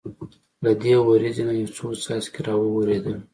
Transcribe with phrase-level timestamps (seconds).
[0.63, 3.17] له دې وریځې نه یو څو څاڅکي را وورېدل.